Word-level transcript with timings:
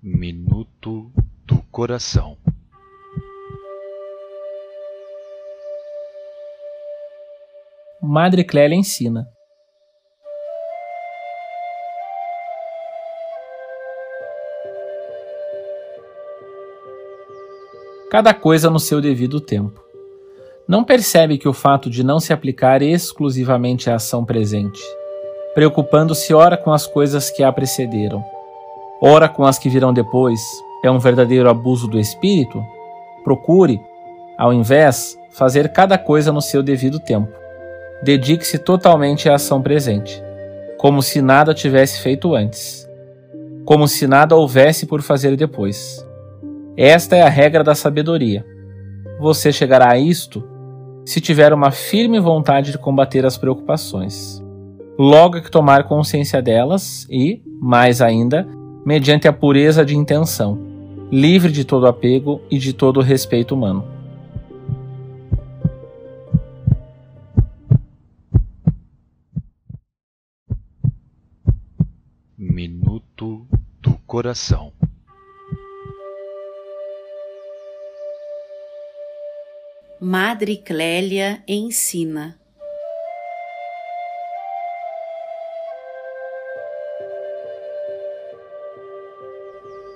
Minuto 0.00 1.10
do 1.44 1.58
Coração 1.72 2.38
Madre 8.00 8.44
Clélia 8.44 8.76
ensina. 8.76 9.28
Cada 18.08 18.32
coisa 18.32 18.70
no 18.70 18.78
seu 18.78 19.00
devido 19.00 19.40
tempo. 19.40 19.82
Não 20.68 20.84
percebe 20.84 21.38
que 21.38 21.48
o 21.48 21.52
fato 21.52 21.90
de 21.90 22.04
não 22.04 22.20
se 22.20 22.32
aplicar 22.32 22.82
exclusivamente 22.82 23.90
à 23.90 23.96
ação 23.96 24.24
presente, 24.24 24.80
preocupando-se 25.54 26.32
ora 26.32 26.56
com 26.56 26.72
as 26.72 26.86
coisas 26.86 27.30
que 27.30 27.42
a 27.42 27.52
precederam, 27.52 28.24
ora 29.00 29.28
com 29.28 29.44
as 29.44 29.58
que 29.58 29.68
virão 29.68 29.92
depois, 29.92 30.40
é 30.84 30.90
um 30.90 30.98
verdadeiro 30.98 31.48
abuso 31.48 31.88
do 31.88 31.98
espírito? 31.98 32.62
Procure, 33.24 33.80
ao 34.36 34.52
invés, 34.52 35.18
fazer 35.30 35.72
cada 35.72 35.98
coisa 35.98 36.32
no 36.32 36.40
seu 36.40 36.62
devido 36.62 36.98
tempo 37.00 37.38
Dedique-se 38.02 38.58
totalmente 38.58 39.28
à 39.28 39.34
ação 39.34 39.60
presente, 39.60 40.22
como 40.76 41.02
se 41.02 41.20
nada 41.20 41.52
tivesse 41.52 42.00
feito 42.00 42.32
antes, 42.32 42.88
como 43.64 43.88
se 43.88 44.06
nada 44.06 44.36
houvesse 44.36 44.86
por 44.86 45.02
fazer 45.02 45.36
depois. 45.36 46.06
Esta 46.76 47.16
é 47.16 47.22
a 47.22 47.28
regra 47.28 47.64
da 47.64 47.74
sabedoria. 47.74 48.46
Você 49.18 49.52
chegará 49.52 49.92
a 49.92 49.98
isto 49.98 50.48
se 51.04 51.20
tiver 51.20 51.52
uma 51.52 51.72
firme 51.72 52.20
vontade 52.20 52.70
de 52.70 52.78
combater 52.78 53.26
as 53.26 53.36
preocupações. 53.36 54.40
Logo 54.96 55.42
que 55.42 55.50
tomar 55.50 55.88
consciência 55.88 56.40
delas 56.40 57.04
e, 57.10 57.42
mais 57.60 58.00
ainda, 58.00 58.46
mediante 58.88 59.28
a 59.28 59.32
pureza 59.34 59.84
de 59.84 59.94
intenção, 59.94 60.58
livre 61.12 61.52
de 61.52 61.62
todo 61.62 61.86
apego 61.86 62.40
e 62.50 62.56
de 62.56 62.72
todo 62.72 63.02
respeito 63.02 63.54
humano. 63.54 63.86
Minuto 72.38 73.46
do 73.78 73.92
Coração 74.06 74.72
Madre 80.00 80.56
Clélia 80.56 81.42
ensina. 81.46 82.38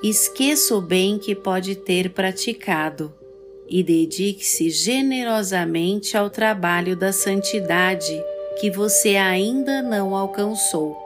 Esqueça 0.03 0.75
o 0.75 0.81
bem 0.81 1.17
que 1.17 1.33
pode 1.33 1.77
ter 1.77 2.11
praticado 2.11 3.15
e 3.69 3.85
dedique-se 3.85 4.69
generosamente 4.69 6.17
ao 6.17 6.29
trabalho 6.29 6.97
da 6.97 7.13
santidade 7.13 8.21
que 8.59 8.69
você 8.69 9.15
ainda 9.15 9.81
não 9.81 10.17
alcançou. 10.17 10.97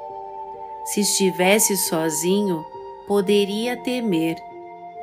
Se 0.87 1.01
estivesse 1.01 1.77
sozinho, 1.77 2.65
poderia 3.07 3.77
temer, 3.83 4.37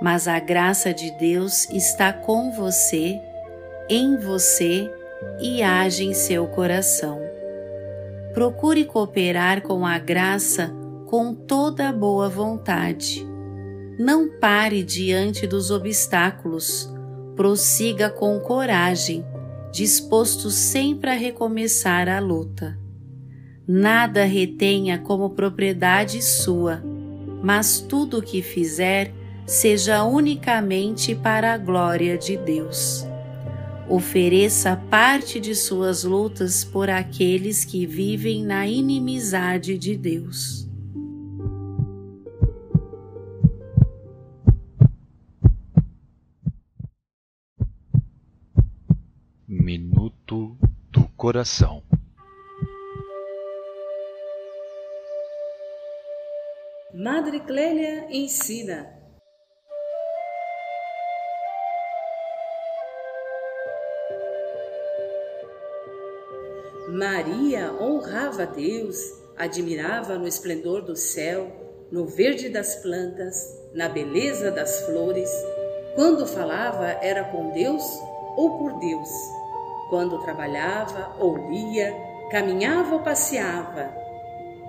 mas 0.01 0.27
a 0.27 0.39
graça 0.39 0.91
de 0.91 1.11
Deus 1.11 1.69
está 1.69 2.11
com 2.11 2.51
você, 2.51 3.21
em 3.87 4.17
você 4.17 4.91
e 5.39 5.61
age 5.61 6.03
em 6.03 6.15
seu 6.15 6.47
coração. 6.47 7.21
Procure 8.33 8.85
cooperar 8.85 9.61
com 9.61 9.85
a 9.85 9.99
graça 9.99 10.73
com 11.05 11.35
toda 11.35 11.89
a 11.89 11.93
boa 11.93 12.27
vontade. 12.27 13.32
Não 13.97 14.27
pare 14.27 14.83
diante 14.83 15.45
dos 15.45 15.69
obstáculos, 15.69 16.91
prossiga 17.35 18.09
com 18.09 18.39
coragem, 18.39 19.23
disposto 19.71 20.49
sempre 20.49 21.11
a 21.11 21.13
recomeçar 21.13 22.09
a 22.09 22.19
luta. 22.19 22.79
Nada 23.67 24.25
retenha 24.25 24.97
como 24.97 25.29
propriedade 25.29 26.23
sua, 26.23 26.83
mas 27.43 27.79
tudo 27.79 28.17
o 28.17 28.21
que 28.21 28.41
fizer 28.41 29.13
seja 29.45 30.03
unicamente 30.03 31.13
para 31.13 31.53
a 31.53 31.57
glória 31.57 32.17
de 32.17 32.35
Deus. 32.35 33.05
Ofereça 33.87 34.75
parte 34.89 35.39
de 35.39 35.53
suas 35.53 36.03
lutas 36.03 36.63
por 36.63 36.89
aqueles 36.89 37.63
que 37.63 37.85
vivem 37.85 38.43
na 38.43 38.65
inimizade 38.65 39.77
de 39.77 39.95
Deus. 39.95 40.67
Coração 51.23 51.81
Madre 56.93 57.39
Clélia 57.39 58.07
ensina. 58.09 58.93
Maria 66.89 67.71
honrava 67.79 68.45
Deus, 68.45 68.97
admirava 69.37 70.17
no 70.17 70.27
esplendor 70.27 70.81
do 70.81 70.97
céu, 70.97 71.87
no 71.89 72.05
verde 72.05 72.49
das 72.49 72.75
plantas, 72.81 73.33
na 73.73 73.87
beleza 73.87 74.51
das 74.51 74.81
flores. 74.81 75.31
Quando 75.95 76.27
falava, 76.27 76.85
era 77.01 77.23
com 77.23 77.53
Deus 77.53 77.81
ou 78.35 78.57
por 78.59 78.77
Deus. 78.77 79.42
Quando 79.93 80.17
trabalhava 80.23 81.13
ou 81.19 81.51
lia, 81.51 81.93
caminhava 82.31 82.95
ou 82.95 83.01
passeava, 83.01 83.93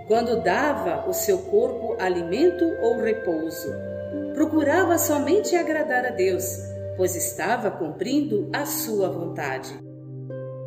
quando 0.06 0.42
dava 0.42 1.08
o 1.08 1.14
seu 1.14 1.38
corpo 1.38 1.96
alimento 1.98 2.62
ou 2.82 3.00
repouso. 3.00 3.72
Procurava 4.34 4.98
somente 4.98 5.56
agradar 5.56 6.04
a 6.04 6.10
Deus, 6.10 6.44
pois 6.98 7.16
estava 7.16 7.70
cumprindo 7.70 8.50
a 8.52 8.66
sua 8.66 9.08
vontade. 9.08 9.72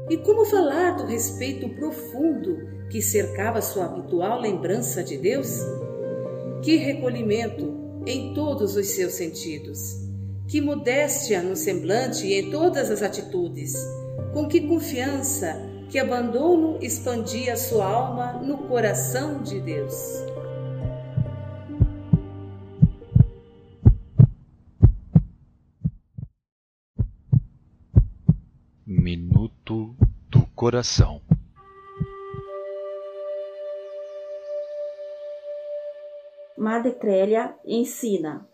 E 0.09 0.17
como 0.17 0.43
falar 0.43 0.95
do 0.95 1.05
respeito 1.05 1.69
profundo 1.75 2.57
que 2.89 2.99
cercava 2.99 3.61
sua 3.61 3.85
habitual 3.85 4.41
lembrança 4.41 5.03
de 5.03 5.17
Deus? 5.17 5.59
Que 6.63 6.77
recolhimento 6.77 8.01
em 8.07 8.33
todos 8.33 8.75
os 8.75 8.87
seus 8.87 9.13
sentidos! 9.13 9.77
Que 10.47 10.59
modéstia 10.59 11.43
no 11.43 11.55
semblante 11.55 12.25
e 12.25 12.33
em 12.33 12.49
todas 12.49 12.89
as 12.89 13.03
atitudes! 13.03 13.75
Com 14.33 14.47
que 14.47 14.67
confiança 14.67 15.55
que 15.89 15.97
abandono 15.97 16.77
expandia 16.81 17.55
sua 17.55 17.85
alma 17.85 18.33
no 18.33 18.57
coração 18.67 19.41
de 19.41 19.59
Deus. 19.59 19.93
Minuto 28.85 29.95
do 30.29 30.45
Coração 30.55 31.21
Madre 36.57 36.93
Clélia 36.93 37.55
ensina 37.65 38.47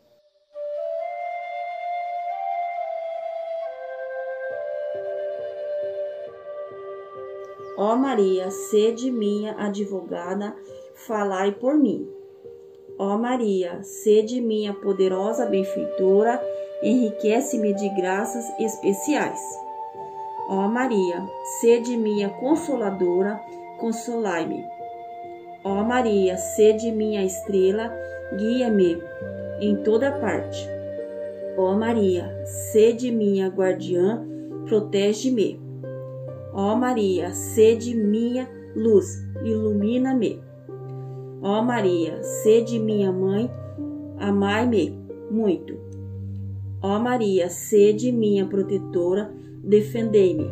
Ó 7.93 7.95
Maria, 7.95 8.49
sede 8.49 9.11
minha 9.11 9.53
advogada, 9.55 10.55
falai 10.95 11.51
por 11.51 11.75
mim. 11.75 12.09
Ó 12.97 13.19
Maria, 13.19 13.83
sede 13.83 14.41
minha 14.41 14.73
poderosa 14.73 15.45
benfeitora, 15.45 16.41
enriquece-me 16.81 17.71
de 17.71 17.87
graças 17.89 18.45
especiais. 18.59 19.39
Ó 20.49 20.67
Maria, 20.67 21.23
sede 21.61 21.95
minha 21.95 22.29
consoladora, 22.29 23.39
consolai-me. 23.79 24.65
Ó 25.63 25.83
Maria, 25.83 26.35
sede 26.35 26.91
minha 26.91 27.23
estrela, 27.23 27.93
guia-me 28.35 29.03
em 29.61 29.75
toda 29.83 30.13
parte. 30.13 30.67
Ó 31.55 31.75
Maria, 31.75 32.43
sede 32.43 33.11
minha 33.11 33.49
guardiã, 33.49 34.25
protege-me. 34.65 35.61
Ó 36.53 36.75
Maria, 36.75 37.31
sede 37.33 37.95
minha 37.95 38.47
luz, 38.75 39.25
ilumina-me. 39.43 40.39
Ó 41.41 41.63
Maria, 41.63 42.21
sede 42.21 42.77
minha 42.77 43.11
mãe, 43.11 43.49
amai-me 44.19 44.95
muito. 45.31 45.77
Ó 46.81 46.99
Maria, 46.99 47.49
sede 47.49 48.11
minha 48.11 48.45
protetora, 48.45 49.33
defendei-me. 49.63 50.45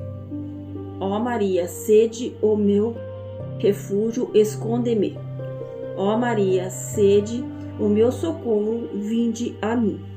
Ó 0.99 1.19
Maria, 1.19 1.67
sede 1.67 2.35
o 2.41 2.55
meu 2.55 2.95
refúgio, 3.59 4.31
esconde-me. 4.33 5.17
Ó 5.95 6.17
Maria, 6.17 6.69
sede 6.69 7.43
o 7.79 7.87
meu 7.87 8.11
socorro, 8.11 8.89
vinde 8.93 9.55
a 9.61 9.75
mim. 9.75 10.10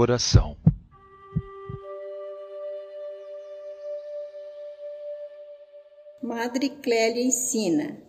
Coração. 0.00 0.56
Madre 6.22 6.70
Clélia 6.70 7.22
ensina. 7.22 8.02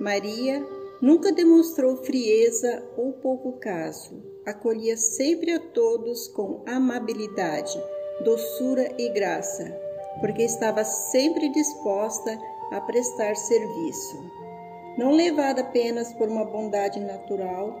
Maria 0.00 0.66
nunca 1.00 1.30
demonstrou 1.30 1.98
frieza 1.98 2.84
ou 2.96 3.12
pouco 3.12 3.52
caso. 3.60 4.20
Acolhia 4.44 4.96
sempre 4.96 5.52
a 5.52 5.60
todos 5.60 6.26
com 6.26 6.64
amabilidade, 6.66 7.80
doçura 8.24 8.96
e 8.98 9.10
graça, 9.10 9.72
porque 10.18 10.42
estava 10.42 10.82
sempre 10.82 11.52
disposta 11.52 12.32
a 12.32 12.53
prestar 12.80 13.36
serviço. 13.36 14.16
Não 14.96 15.12
levada 15.12 15.60
apenas 15.60 16.12
por 16.12 16.28
uma 16.28 16.44
bondade 16.44 17.00
natural, 17.00 17.80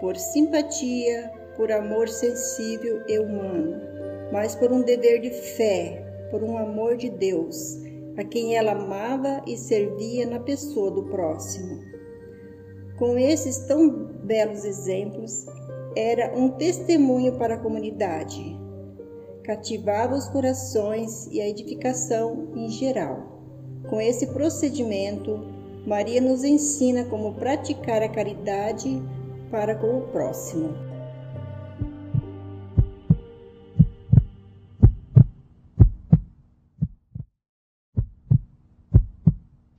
por 0.00 0.16
simpatia, 0.16 1.32
por 1.56 1.70
amor 1.72 2.08
sensível 2.08 3.02
e 3.06 3.18
humano, 3.18 3.80
mas 4.32 4.54
por 4.54 4.72
um 4.72 4.82
dever 4.82 5.20
de 5.20 5.30
fé, 5.30 6.28
por 6.30 6.42
um 6.42 6.56
amor 6.56 6.96
de 6.96 7.10
Deus, 7.10 7.76
a 8.16 8.24
quem 8.24 8.56
ela 8.56 8.72
amava 8.72 9.42
e 9.46 9.56
servia 9.56 10.26
na 10.26 10.40
pessoa 10.40 10.90
do 10.90 11.04
próximo. 11.04 11.80
Com 12.98 13.18
esses 13.18 13.58
tão 13.66 14.06
belos 14.24 14.64
exemplos, 14.64 15.46
era 15.96 16.36
um 16.38 16.50
testemunho 16.50 17.38
para 17.38 17.54
a 17.54 17.58
comunidade. 17.58 18.58
Cativava 19.44 20.14
os 20.14 20.28
corações 20.28 21.26
e 21.32 21.40
a 21.40 21.48
edificação 21.48 22.52
em 22.54 22.68
geral. 22.68 23.39
Com 23.88 24.00
esse 24.00 24.28
procedimento, 24.28 25.38
Maria 25.86 26.20
nos 26.20 26.44
ensina 26.44 27.04
como 27.04 27.34
praticar 27.34 28.02
a 28.02 28.08
caridade 28.08 29.02
para 29.50 29.74
com 29.74 29.98
o 29.98 30.08
próximo. 30.08 30.74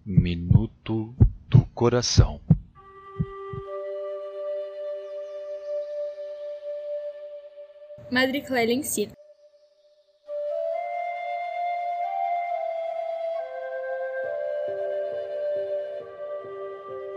Minuto 0.06 1.16
do 1.48 1.66
Coração. 1.74 2.42
Madre 8.12 8.42
Clélia 8.42 8.76
ensina. 8.76 9.21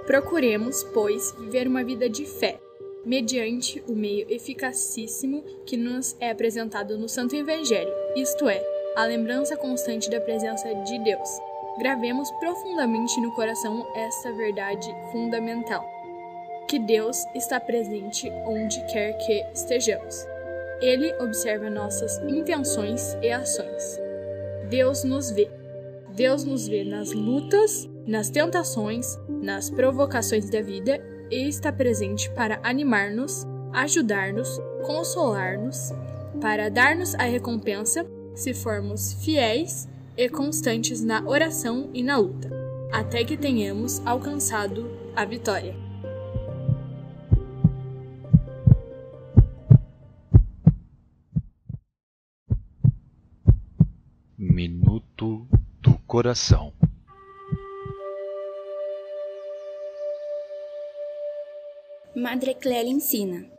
Procuremos, 0.06 0.82
pois, 0.92 1.32
viver 1.38 1.66
uma 1.66 1.84
vida 1.84 2.08
de 2.08 2.24
fé, 2.24 2.60
mediante 3.04 3.82
o 3.88 3.94
meio 3.94 4.26
eficacíssimo 4.30 5.42
que 5.66 5.76
nos 5.76 6.16
é 6.20 6.30
apresentado 6.30 6.98
no 6.98 7.08
Santo 7.08 7.34
Evangelho, 7.34 7.92
isto 8.16 8.48
é, 8.48 8.62
a 8.96 9.04
lembrança 9.04 9.56
constante 9.56 10.10
da 10.10 10.20
presença 10.20 10.72
de 10.74 10.98
Deus 11.00 11.28
Gravemos 11.76 12.30
profundamente 12.38 13.20
no 13.20 13.32
coração 13.32 13.84
esta 13.96 14.32
verdade 14.32 14.94
fundamental: 15.10 15.84
que 16.68 16.78
Deus 16.78 17.24
está 17.34 17.58
presente 17.58 18.30
onde 18.46 18.80
quer 18.86 19.14
que 19.18 19.44
estejamos. 19.52 20.24
Ele 20.80 21.12
observa 21.20 21.68
nossas 21.68 22.18
intenções 22.18 23.16
e 23.22 23.30
ações. 23.30 23.98
Deus 24.68 25.02
nos 25.02 25.30
vê. 25.30 25.48
Deus 26.14 26.44
nos 26.44 26.68
vê 26.68 26.84
nas 26.84 27.12
lutas, 27.12 27.88
nas 28.06 28.30
tentações, 28.30 29.18
nas 29.42 29.68
provocações 29.68 30.48
da 30.48 30.60
vida 30.60 31.00
e 31.30 31.48
está 31.48 31.72
presente 31.72 32.30
para 32.30 32.60
animar-nos, 32.62 33.46
ajudar-nos, 33.72 34.60
consolar-nos, 34.86 35.92
para 36.40 36.68
dar-nos 36.68 37.14
a 37.16 37.24
recompensa 37.24 38.06
se 38.34 38.54
formos 38.54 39.14
fiéis 39.24 39.88
e 40.16 40.28
constantes 40.28 41.02
na 41.02 41.24
oração 41.24 41.90
e 41.92 42.02
na 42.02 42.16
luta, 42.16 42.50
até 42.92 43.24
que 43.24 43.36
tenhamos 43.36 44.00
alcançado 44.06 44.88
a 45.16 45.24
vitória. 45.24 45.83
Coração. 56.14 56.72
Madre 62.14 62.54
Clélia 62.54 62.92
ensina. 62.92 63.50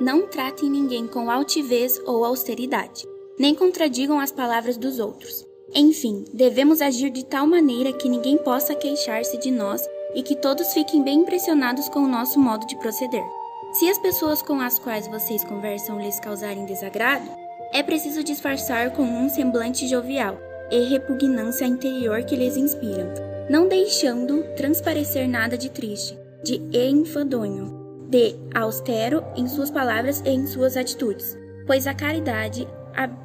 Não 0.00 0.26
tratem 0.26 0.70
ninguém 0.70 1.06
com 1.06 1.30
altivez 1.30 2.00
ou 2.06 2.24
austeridade, 2.24 3.06
nem 3.38 3.54
contradigam 3.54 4.18
as 4.18 4.32
palavras 4.32 4.78
dos 4.78 4.98
outros. 4.98 5.46
Enfim, 5.74 6.24
devemos 6.32 6.80
agir 6.80 7.10
de 7.10 7.26
tal 7.26 7.46
maneira 7.46 7.92
que 7.92 8.08
ninguém 8.08 8.38
possa 8.38 8.74
queixar-se 8.74 9.36
de 9.36 9.50
nós 9.50 9.86
e 10.14 10.22
que 10.22 10.34
todos 10.34 10.72
fiquem 10.72 11.02
bem 11.02 11.18
impressionados 11.18 11.90
com 11.90 11.98
o 11.98 12.08
nosso 12.08 12.40
modo 12.40 12.66
de 12.66 12.78
proceder. 12.78 13.37
Se 13.72 13.88
as 13.88 13.98
pessoas 13.98 14.40
com 14.40 14.60
as 14.60 14.78
quais 14.78 15.06
vocês 15.06 15.44
conversam 15.44 16.00
lhes 16.00 16.18
causarem 16.18 16.64
desagrado, 16.64 17.28
é 17.72 17.82
preciso 17.82 18.24
disfarçar 18.24 18.92
com 18.92 19.02
um 19.02 19.28
semblante 19.28 19.86
jovial 19.86 20.38
e 20.70 20.88
repugnância 20.88 21.66
interior 21.66 22.24
que 22.24 22.34
lhes 22.34 22.56
inspira, 22.56 23.12
não 23.50 23.68
deixando 23.68 24.42
transparecer 24.56 25.28
nada 25.28 25.56
de 25.56 25.68
triste, 25.68 26.18
de 26.42 26.62
enfadonho, 26.72 28.06
de 28.08 28.36
austero 28.54 29.22
em 29.36 29.46
suas 29.46 29.70
palavras 29.70 30.22
e 30.24 30.30
em 30.30 30.46
suas 30.46 30.74
atitudes, 30.74 31.36
pois 31.66 31.86
a 31.86 31.92
caridade 31.92 32.66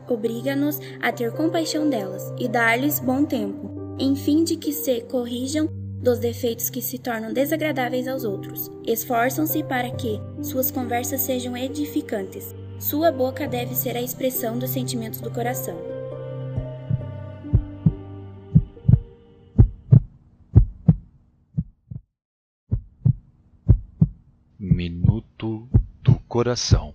obriga-nos 0.09 0.77
a 1.01 1.11
ter 1.11 1.31
compaixão 1.31 1.89
delas 1.89 2.33
e 2.37 2.49
dar-lhes 2.49 2.99
bom 2.99 3.23
tempo, 3.23 3.71
em 3.97 4.13
fim 4.13 4.43
de 4.43 4.57
que 4.57 4.73
se 4.73 5.01
corrijam 5.01 5.69
dos 6.03 6.19
defeitos 6.19 6.69
que 6.69 6.81
se 6.81 6.99
tornam 6.99 7.31
desagradáveis 7.31 8.09
aos 8.09 8.25
outros. 8.25 8.69
Esforçam-se 8.85 9.63
para 9.63 9.89
que 9.91 10.19
suas 10.41 10.69
conversas 10.69 11.21
sejam 11.21 11.55
edificantes. 11.55 12.53
Sua 12.77 13.09
boca 13.09 13.47
deve 13.47 13.73
ser 13.73 13.95
a 13.95 14.01
expressão 14.01 14.59
dos 14.59 14.69
sentimentos 14.69 15.21
do 15.21 15.31
coração. 15.31 15.77
Minuto 24.59 25.69
do 26.01 26.19
Coração. 26.27 26.93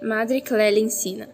Madre 0.00 0.40
Clélia 0.40 0.80
ensina. 0.80 1.28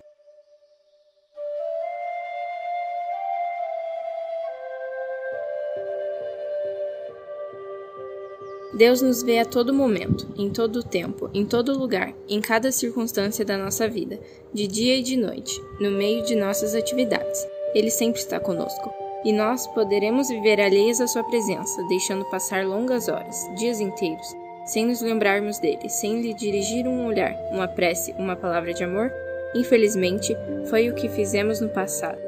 Deus 8.74 9.00
nos 9.00 9.22
vê 9.22 9.38
a 9.38 9.46
todo 9.46 9.72
momento, 9.72 10.28
em 10.36 10.50
todo 10.50 10.82
tempo, 10.82 11.30
em 11.32 11.46
todo 11.46 11.78
lugar, 11.78 12.12
em 12.28 12.38
cada 12.38 12.70
circunstância 12.70 13.42
da 13.42 13.56
nossa 13.56 13.88
vida, 13.88 14.20
de 14.52 14.66
dia 14.66 14.98
e 14.98 15.02
de 15.02 15.16
noite, 15.16 15.58
no 15.80 15.90
meio 15.90 16.22
de 16.22 16.34
nossas 16.34 16.74
atividades. 16.74 17.46
Ele 17.74 17.90
sempre 17.90 18.20
está 18.20 18.38
conosco 18.38 18.92
e 19.24 19.32
nós 19.32 19.66
poderemos 19.68 20.28
viver 20.28 20.60
alheios 20.60 21.00
à 21.00 21.06
sua 21.06 21.24
presença, 21.24 21.82
deixando 21.88 22.26
passar 22.26 22.66
longas 22.66 23.08
horas, 23.08 23.48
dias 23.56 23.80
inteiros, 23.80 24.26
sem 24.66 24.86
nos 24.86 25.00
lembrarmos 25.00 25.58
dele, 25.58 25.88
sem 25.88 26.20
lhe 26.20 26.34
dirigir 26.34 26.86
um 26.86 27.06
olhar, 27.06 27.34
uma 27.50 27.66
prece, 27.66 28.14
uma 28.18 28.36
palavra 28.36 28.74
de 28.74 28.84
amor? 28.84 29.10
Infelizmente, 29.54 30.36
foi 30.68 30.90
o 30.90 30.94
que 30.94 31.08
fizemos 31.08 31.58
no 31.58 31.70
passado. 31.70 32.18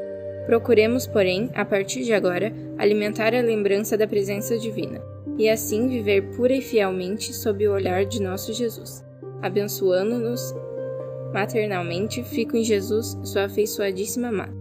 Procuremos, 0.47 1.06
porém, 1.06 1.50
a 1.54 1.66
partir 1.66 2.02
de 2.02 2.14
agora, 2.14 2.50
alimentar 2.78 3.35
a 3.35 3.42
lembrança 3.42 3.94
da 3.97 4.09
presença 4.09 4.59
divina 4.59 5.10
e 5.39 5.49
assim 5.49 5.89
viver 5.89 6.31
pura 6.37 6.53
e 6.53 6.61
fielmente 6.61 7.33
sob 7.33 7.67
o 7.67 7.73
olhar 7.73 8.05
de 8.05 8.23
nosso 8.23 8.53
Jesus. 8.53 9.05
Abençoando-nos 9.43 10.55
maternalmente, 11.33 12.23
fico 12.25 12.57
em 12.57 12.65
Jesus, 12.65 13.17
sua 13.23 13.45
afeiçoadíssima 13.45 14.31
mãe. 14.31 14.61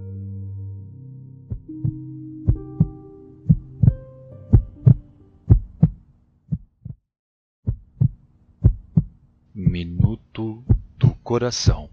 coração. 11.29 11.87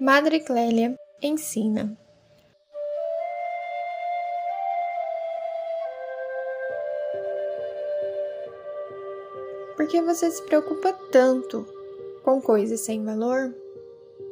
Madre 0.00 0.40
Clélia 0.40 0.96
ensina. 1.22 1.96
Por 9.76 9.86
que 9.86 10.00
você 10.00 10.30
se 10.30 10.42
preocupa 10.42 10.92
tanto 11.12 11.66
com 12.24 12.40
coisas 12.40 12.80
sem 12.80 13.04
valor? 13.04 13.54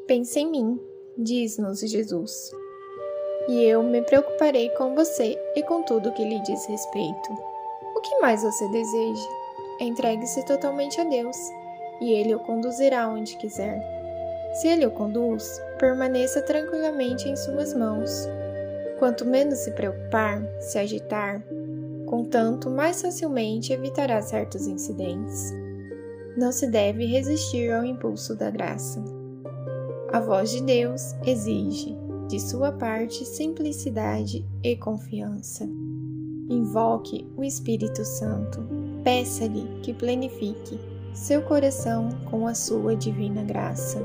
Pense 0.07 0.41
em 0.41 0.51
mim, 0.51 0.81
diz-nos 1.17 1.81
Jesus. 1.81 2.51
E 3.49 3.63
eu 3.65 3.83
me 3.83 4.03
preocuparei 4.03 4.71
com 4.71 4.95
você 4.95 5.39
e 5.55 5.63
com 5.63 5.83
tudo 5.83 6.13
que 6.13 6.25
lhe 6.25 6.41
diz 6.41 6.65
respeito. 6.67 7.33
O 7.95 8.01
que 8.01 8.19
mais 8.21 8.43
você 8.43 8.67
deseja? 8.69 9.29
Entregue-se 9.81 10.45
totalmente 10.47 11.01
a 11.01 11.05
Deus, 11.05 11.37
e 12.01 12.13
Ele 12.13 12.35
o 12.35 12.41
conduzirá 12.41 13.09
onde 13.09 13.37
quiser. 13.37 13.95
Se 14.55 14.69
ele 14.69 14.87
o 14.87 14.91
conduz, 14.93 15.61
permaneça 15.81 16.41
tranquilamente 16.41 17.29
em 17.29 17.35
suas 17.35 17.75
mãos. 17.75 18.29
Quanto 19.01 19.25
menos 19.25 19.59
se 19.59 19.73
preocupar, 19.73 20.41
se 20.61 20.79
agitar, 20.79 21.43
contanto 22.15 22.71
mais 22.71 23.03
facilmente 23.03 23.73
evitará 23.73 24.23
certos 24.23 24.69
incidentes. 24.69 25.53
Não 26.37 26.53
se 26.53 26.69
deve 26.69 27.07
resistir 27.07 27.73
ao 27.73 27.85
impulso 27.85 28.37
da 28.37 28.51
graça. 28.51 29.03
A 30.13 30.21
voz 30.21 30.53
de 30.53 30.63
Deus 30.63 31.13
exige, 31.27 31.99
de 32.29 32.39
sua 32.39 32.71
parte, 32.71 33.25
simplicidade 33.25 34.47
e 34.63 34.77
confiança. 34.77 35.65
Invoque 36.49 37.29
o 37.37 37.43
Espírito 37.43 38.05
Santo. 38.05 38.61
Peça-lhe 39.03 39.67
que 39.83 39.93
planifique 39.93 40.79
seu 41.13 41.43
coração 41.43 42.11
com 42.31 42.47
a 42.47 42.55
sua 42.55 42.95
divina 42.95 43.43
graça. 43.43 43.99